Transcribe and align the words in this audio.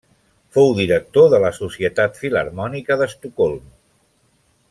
Fou 0.55 0.69
director 0.79 1.27
de 1.33 1.41
la 1.43 1.51
Societat 1.57 2.17
Filharmònica 2.23 2.99
d'Estocolm. 3.03 3.71